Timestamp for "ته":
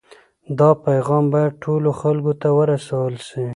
2.41-2.49